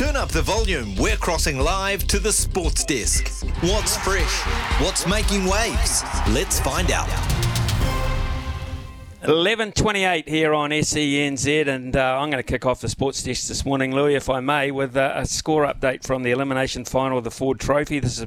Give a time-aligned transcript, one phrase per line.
[0.00, 0.96] Turn up the volume.
[0.96, 3.28] We're crossing live to the sports desk.
[3.62, 4.40] What's fresh?
[4.80, 6.02] What's making waves?
[6.30, 7.06] Let's find out.
[9.24, 13.66] 11.28 here on SENZ, and uh, I'm going to kick off the sports desk this
[13.66, 17.24] morning, Louis, if I may, with uh, a score update from the elimination final of
[17.24, 18.00] the Ford Trophy.
[18.00, 18.24] This is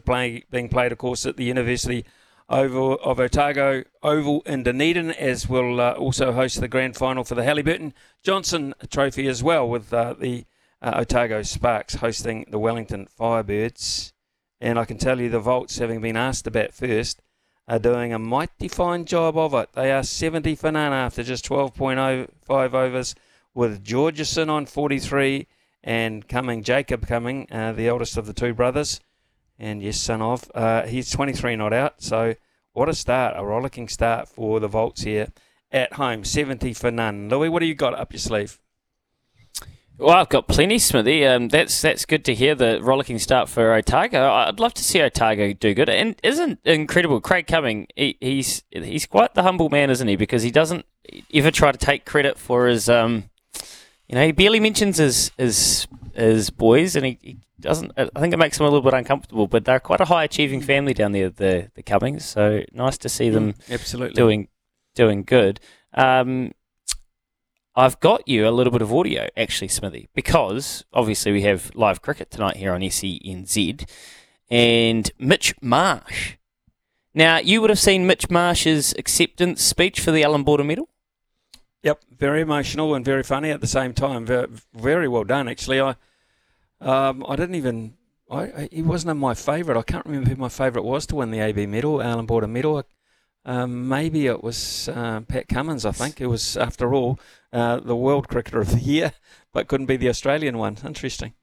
[0.52, 2.05] being played, of course, at the University
[2.50, 7.33] Oval of Otago Oval in Dunedin, as will uh, also host the grand final for
[7.33, 10.45] the Hallyburton Johnstone Trophy as well, with uh, the
[10.84, 14.12] uh, Otago Sparks hosting the Wellington Firebirds.
[14.59, 17.22] And I can tell you the Volts, having been asked about first,
[17.67, 19.70] are doing a mighty fine job of it.
[19.73, 23.16] They are 70 for none after just 12.05 overs,
[23.53, 25.48] with Georgeson on 43
[25.84, 29.00] and Cumming, Jacob Cumming, uh, the eldest of the two brothers,
[29.59, 30.50] and yes, son of.
[30.56, 32.36] Uh, he's 23 not out, so
[32.73, 35.28] what a start, a rollicking start for the Volts here
[35.72, 37.30] at home, 70 for none.
[37.30, 38.59] Louis, what do you got up your sleeve?
[39.97, 41.25] Well, I've got plenty, Smithy.
[41.25, 44.31] Um, that's that's good to hear the rollicking start for Otago.
[44.31, 45.88] I'd love to see Otago do good.
[45.88, 47.22] And isn't incredible?
[47.22, 50.16] Craig Cumming, he, he's he's quite the humble man, isn't he?
[50.16, 50.85] Because he doesn't
[51.34, 53.29] ever try to take credit for his, um,
[54.07, 57.91] you know, he barely mentions his his his boys, and he, he doesn't.
[57.95, 59.45] I think it makes him a little bit uncomfortable.
[59.45, 62.25] But they're quite a high achieving family down there, the the Cummings.
[62.25, 64.47] So nice to see them absolutely doing
[64.95, 65.59] doing good.
[65.94, 66.53] Um,
[67.75, 72.03] I've got you a little bit of audio, actually, Smithy, because obviously we have live
[72.03, 73.89] cricket tonight here on SENZ,
[74.51, 76.35] and Mitch Marsh.
[77.16, 80.88] Now, you would have seen Mitch Marsh's acceptance speech for the Alan Border Medal.
[81.81, 84.25] Yep, very emotional and very funny at the same time.
[84.25, 85.81] Very, very well done, actually.
[85.81, 85.95] I,
[86.79, 87.95] um, I didn't even.
[88.29, 89.79] I, I, he wasn't my favourite.
[89.79, 92.83] I can't remember who my favourite was to win the AB medal, Alan Border medal.
[93.46, 95.86] Um, maybe it was uh, Pat Cummins.
[95.86, 97.20] I think it was, after all,
[97.52, 99.14] uh, the World Cricketer of the Year,
[99.52, 100.78] but couldn't be the Australian one.
[100.86, 101.34] Interesting.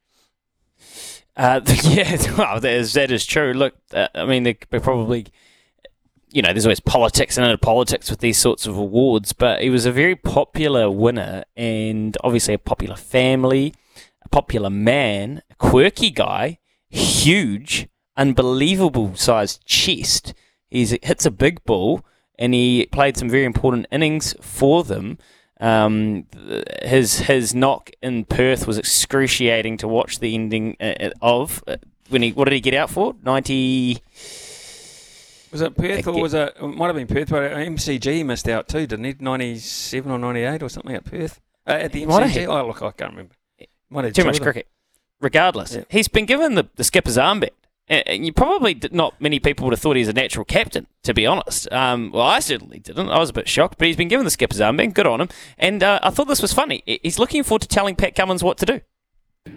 [1.36, 3.52] Uh, yeah, well, that is, that is true.
[3.52, 5.26] Look, uh, I mean, they probably,
[6.30, 9.84] you know, there's always politics and politics with these sorts of awards, but he was
[9.84, 13.74] a very popular winner and obviously a popular family,
[14.24, 20.34] a popular man, a quirky guy, huge, unbelievable sized chest.
[20.70, 22.04] He hits a big ball
[22.38, 25.18] and he played some very important innings for them.
[25.60, 26.26] Um,
[26.82, 31.62] his his knock in Perth was excruciating to watch the ending uh, of.
[31.66, 31.76] Uh,
[32.08, 33.14] when he what did he get out for?
[33.22, 33.98] Ninety.
[35.52, 36.56] Was it Perth or was it?
[36.60, 39.14] It might have been Perth, but MCG missed out too, didn't he?
[39.18, 42.46] Ninety-seven or ninety-eight or something at Perth uh, at the MCG.
[42.48, 43.34] Oh, look, I can't remember.
[44.12, 44.68] Too much cricket.
[45.20, 45.82] Regardless, Yeah.
[45.90, 47.50] he's been given the, the skipper's armband.
[47.90, 50.86] And and you probably did not many people would have thought he's a natural captain,
[51.02, 51.70] to be honest.
[51.72, 53.10] Um, well, I certainly didn't.
[53.10, 54.94] I was a bit shocked, but he's been given the skipper's armband.
[54.94, 55.28] Good on him.
[55.58, 56.82] And uh, I thought this was funny.
[56.86, 58.80] He's looking forward to telling Pat Cummins what to do.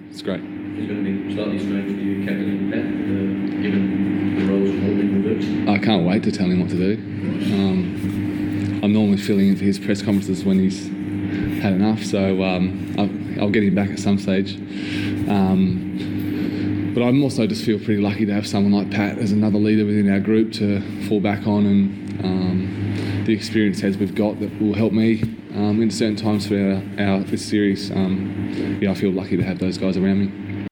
[0.09, 0.41] It's great.
[0.41, 4.83] It's going to be slightly strange for you, captaining Pat, uh, given the roles and
[4.83, 5.69] holding the boots.
[5.69, 6.93] I can't wait to tell him what to do.
[7.53, 10.87] Um, I'm normally filling in for his press conferences when he's
[11.61, 14.55] had enough, so um, I'll, I'll get him back at some stage.
[16.93, 19.85] But I'm also just feel pretty lucky to have someone like Pat as another leader
[19.85, 24.61] within our group to fall back on and um, the experience heads we've got that
[24.61, 25.23] will help me
[25.55, 27.91] um, in certain times for our, our this series.
[27.91, 30.67] Um, yeah, I feel lucky to have those guys around me.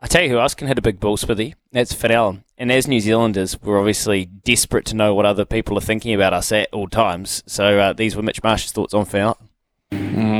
[0.00, 1.54] I tell you who else can hit a big ball, Smithy.
[1.70, 2.42] That's Allen.
[2.58, 6.32] And as New Zealanders, we're obviously desperate to know what other people are thinking about
[6.32, 7.44] us at all times.
[7.46, 9.36] So uh, these were Mitch Marsh's thoughts on Finn Allen.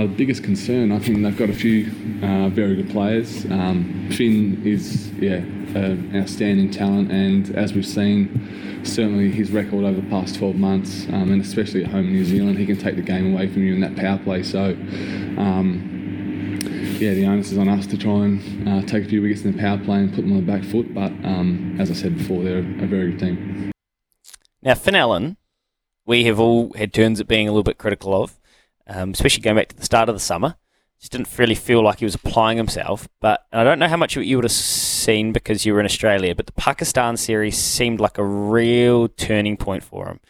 [0.07, 1.91] Biggest concern, I think they've got a few
[2.23, 3.45] uh, very good players.
[3.47, 5.37] Um, Finn is, yeah,
[5.75, 11.07] an outstanding talent, and as we've seen, certainly his record over the past 12 months,
[11.09, 13.63] um, and especially at home in New Zealand, he can take the game away from
[13.63, 14.43] you in that power play.
[14.43, 14.71] So,
[15.39, 16.59] um,
[16.99, 19.53] yeah, the onus is on us to try and uh, take a few wickets in
[19.53, 20.95] the power play and put them on the back foot.
[20.95, 23.73] But um, as I said before, they're a very good team.
[24.63, 25.37] Now, Finn Allen,
[26.07, 28.39] we have all had turns at being a little bit critical of,
[28.87, 30.57] um, especially going back to the start of the summer.
[31.01, 33.09] Just didn't really feel like he was applying himself.
[33.21, 36.35] But I don't know how much you would have seen because you were in Australia,
[36.35, 40.21] but the Pakistan series seemed like a real turning point for him.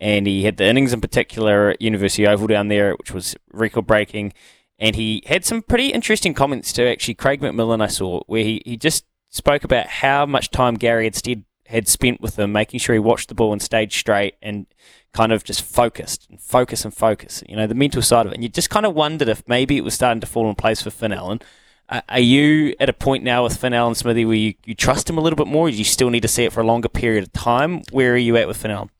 [0.00, 3.86] And he had the innings in particular at University Oval down there, which was record
[3.86, 4.32] breaking.
[4.78, 8.62] And he had some pretty interesting comments to actually Craig McMillan, I saw, where he,
[8.64, 12.78] he just spoke about how much time Gary had, stead, had spent with him, making
[12.78, 14.66] sure he watched the ball and stayed straight and
[15.12, 18.36] kind of just focused and focus and focus, you know, the mental side of it.
[18.36, 20.82] And you just kind of wondered if maybe it was starting to fall in place
[20.82, 21.40] for Finn Allen.
[21.88, 25.08] Uh, are you at a point now with Finn Allen Smithy where you, you trust
[25.08, 25.68] him a little bit more?
[25.68, 27.82] Or do you still need to see it for a longer period of time?
[27.90, 28.90] Where are you at with Finn Allen?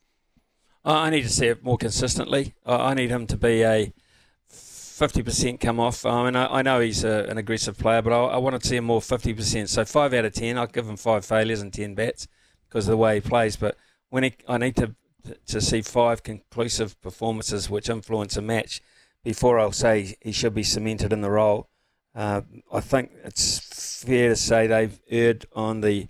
[0.85, 2.55] I need to see it more consistently.
[2.67, 3.93] I need him to be a
[4.51, 6.05] 50% come off.
[6.05, 8.67] I mean, I, I know he's a, an aggressive player, but I, I, want to
[8.67, 9.69] see him more 50%.
[9.69, 12.29] So 5 out of 10, I'll give him 5 failures and 10 bats
[12.73, 13.57] because of the way he plays.
[13.57, 13.77] But
[14.09, 14.95] when he, I need to
[15.47, 18.81] to see five conclusive performances which influence a match
[19.23, 21.69] before I'll say he should be cemented in the role.
[22.13, 22.41] Uh,
[22.73, 26.09] I think it's fair to say they've erred on the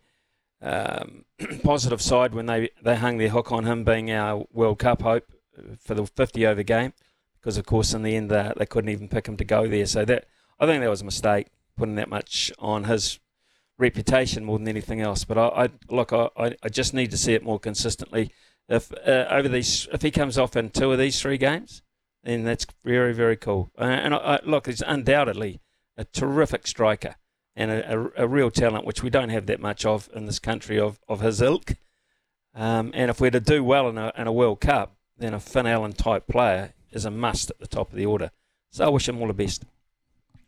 [0.62, 1.26] um,
[1.62, 5.30] positive side when they, they hung their hook on him being our World Cup hope
[5.78, 6.94] for the 50 over game,
[7.38, 9.84] because of course in the end they, they couldn't even pick him to go there.
[9.84, 10.24] So that
[10.58, 13.20] I think that was a mistake putting that much on his
[13.82, 15.24] reputation more than anything else.
[15.24, 18.32] But I, I look, I, I just need to see it more consistently
[18.68, 21.82] if uh, over these if he comes off in two of these three games,
[22.22, 23.70] then that's very very cool.
[23.78, 25.60] Uh, and I, I, look, he's undoubtedly
[25.96, 27.16] a terrific striker
[27.54, 30.38] and a, a, a, real talent, which we don't have that much of in this
[30.38, 31.74] country of, of his ilk.
[32.54, 35.40] Um, and if we're to do well in a, in a World Cup, then a
[35.40, 38.30] Finn Allen type player is a must at the top of the order.
[38.70, 39.66] So I wish him all the best.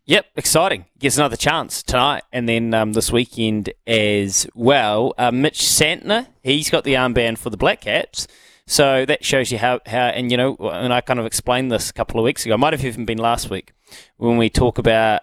[0.07, 0.85] Yep, exciting.
[0.99, 5.15] Gets another chance tonight and then um, this weekend as well.
[5.17, 8.27] Uh, Mitch Santner, he's got the armband for the Black Caps.
[8.67, 11.89] So that shows you how, how, and you know, and I kind of explained this
[11.89, 12.53] a couple of weeks ago.
[12.53, 13.73] I might have even been last week
[14.19, 15.23] when we talk about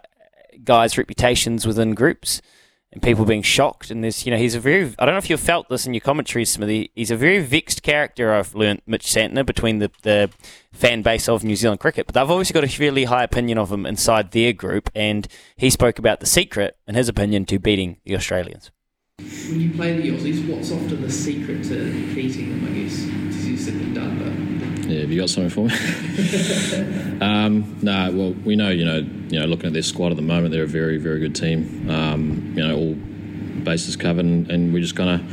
[0.63, 2.41] guys' reputations within groups
[2.91, 3.89] and people being shocked.
[3.89, 5.93] And there's, you know, he's a very, I don't know if you've felt this in
[5.93, 6.91] your commentaries, Smithy.
[6.95, 10.29] He's a very vexed character, I've learned, Mitch Santner, between the, the
[10.73, 12.05] fan base of New Zealand cricket.
[12.05, 14.89] But they've obviously got a really high opinion of him inside their group.
[14.93, 18.71] And he spoke about the secret, in his opinion, to beating the Australians.
[19.19, 23.05] When you play the Aussies, what's often the secret to beating them, I guess?
[23.05, 24.50] It's easier said than done, but
[24.91, 27.19] yeah, have you got something for me?
[27.21, 30.17] um, no, nah, well, we know, you know, you know, looking at their squad at
[30.17, 31.89] the moment, they're a very, very good team.
[31.89, 32.93] Um, you know, all
[33.63, 35.23] bases covered, and, and we're just gonna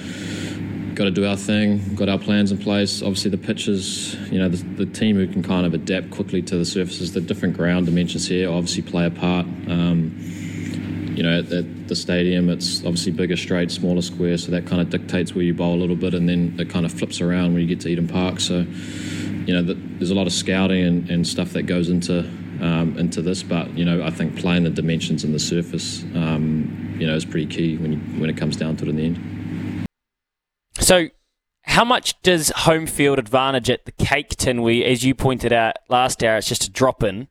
[0.98, 1.94] got to do our thing.
[1.94, 3.02] Got our plans in place.
[3.02, 6.56] Obviously, the pitches, you know, the, the, team who can kind of adapt quickly to
[6.56, 7.12] the surfaces.
[7.12, 9.46] The different ground dimensions here obviously play a part.
[9.68, 10.16] Um,
[11.16, 14.82] you know, at, at, the stadium, it's obviously bigger straight, smaller square, so that kind
[14.82, 17.54] of dictates where you bowl a little bit, and then it kind of flips around
[17.54, 18.40] when you get to Eden Park.
[18.40, 18.66] So
[19.48, 22.18] you know, the, there's a lot of scouting and, and stuff that goes into
[22.60, 23.42] um, into this.
[23.42, 27.24] But you know, I think playing the dimensions and the surface, um, you know, is
[27.24, 29.86] pretty key when you, when it comes down to it in the end.
[30.78, 31.08] So,
[31.62, 34.60] how much does home field advantage at the Cake Tin?
[34.60, 37.28] We, as you pointed out last hour, it's just a drop in.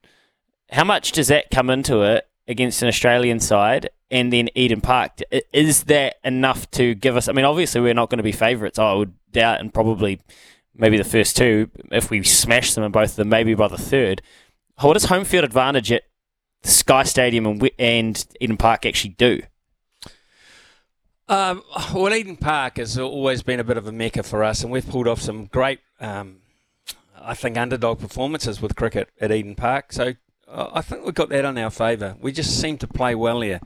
[0.72, 3.92] How much does that come into it against an Australian side?
[4.10, 5.20] And then Eden Park,
[5.54, 7.28] is that enough to give us?
[7.28, 8.80] I mean, obviously, we're not going to be favourites.
[8.80, 10.20] I would doubt, and probably
[10.78, 11.70] maybe the first two.
[11.92, 14.22] If we smash them in both of them, maybe by the third.
[14.80, 16.04] What does home field advantage at
[16.64, 19.42] Sky Stadium and, and Eden Park actually do?
[21.30, 24.72] Um, well, Eden Park has always been a bit of a mecca for us, and
[24.72, 26.38] we've pulled off some great, um,
[27.20, 29.92] I think, underdog performances with cricket at Eden Park.
[29.92, 30.14] So
[30.48, 32.16] uh, I think we've got that on our favour.
[32.22, 33.60] We just seem to play well here.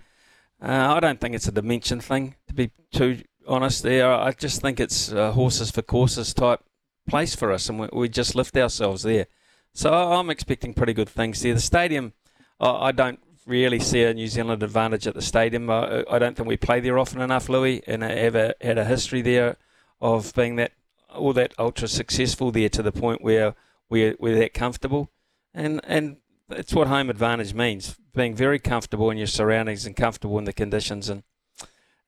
[0.61, 3.83] Uh, I don't think it's a dimension thing, to be too honest.
[3.83, 6.61] There, I just think it's uh, horses for courses type
[7.07, 9.27] place for us, and we, we just lift ourselves there.
[9.73, 11.53] So I'm expecting pretty good things there.
[11.53, 12.13] The stadium,
[12.59, 15.69] I don't really see a New Zealand advantage at the stadium.
[15.69, 19.21] I, I don't think we play there often enough, Louis, and have had a history
[19.21, 19.57] there
[19.99, 20.73] of being that
[21.13, 23.55] all that ultra successful there to the point where
[23.89, 25.09] we're, we're that comfortable.
[25.53, 26.17] And and
[26.47, 30.53] that's what home advantage means, being very comfortable in your surroundings and comfortable in the
[30.53, 31.09] conditions.
[31.09, 31.23] And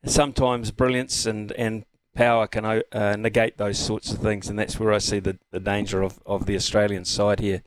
[0.06, 4.94] sometimes brilliance and, and power can uh, negate those sorts of things, and that's where
[4.94, 7.64] I see the, the danger of, of the Australian side here.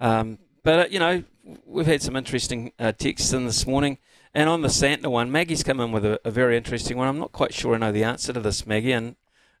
[0.00, 1.24] Um, but, uh, you know,
[1.66, 3.98] we've had some interesting uh, texts in this morning.
[4.34, 7.06] And on the Santner one, Maggie's come in with a, a, very interesting one.
[7.06, 9.16] I'm not quite sure I know the answer to this, Maggie, and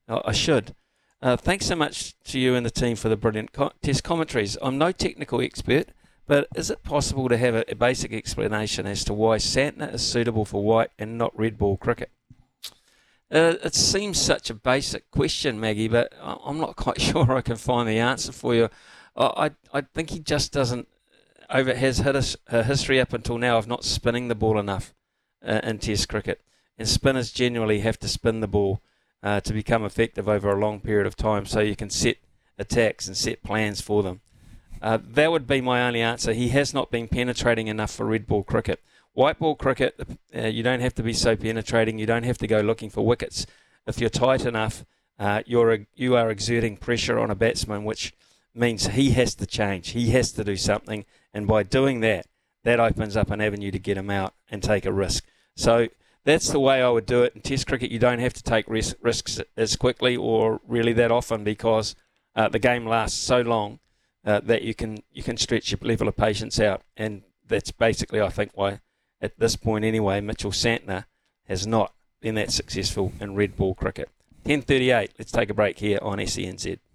[0.08, 0.74] I should.
[1.20, 4.56] Uh, thanks so much to you and the team for the brilliant co- test commentaries.
[4.62, 5.90] I'm no technical expert,
[6.26, 10.02] But is it possible to have a, a basic explanation as to why Santner is
[10.02, 12.10] suitable for white and not red ball cricket?
[13.32, 17.56] Uh, it seems such a basic question, Maggie, but I'm not quite sure I can
[17.56, 18.68] find the answer for you.
[19.16, 20.88] I, I, think he just doesn't
[21.50, 24.94] over has hit us a history up until now of not spinning the ball enough
[25.46, 26.40] uh, in Test cricket,
[26.78, 28.80] and spinners generally have to spin the ball
[29.22, 32.16] uh, to become effective over a long period of time, so you can set
[32.58, 34.20] attacks and set plans for them.
[34.80, 36.32] Uh, that would be my only answer.
[36.32, 38.82] He has not been penetrating enough for red ball cricket.
[39.14, 40.00] White ball cricket,
[40.34, 41.98] uh, you don't have to be so penetrating.
[41.98, 43.46] You don't have to go looking for wickets.
[43.86, 44.84] If you're tight enough,
[45.18, 48.14] uh, you're you are exerting pressure on a batsman, which
[48.54, 49.90] means he has to change.
[49.90, 51.04] He has to do something,
[51.34, 52.26] and by doing that,
[52.64, 55.24] that opens up an avenue to get him out and take a risk.
[55.56, 55.88] So
[56.24, 57.34] that's the way I would do it.
[57.34, 61.10] In Test cricket, you don't have to take ris- risks as quickly or really that
[61.10, 61.94] often because
[62.34, 63.80] uh, the game lasts so long
[64.24, 68.20] uh, that you can you can stretch your level of patience out, and that's basically
[68.20, 68.80] I think why
[69.22, 71.06] at this point anyway Mitchell Santner
[71.48, 74.08] has not been that successful in red ball cricket.
[74.44, 75.10] 10:38.
[75.18, 76.78] Let's take a break here on SENZ.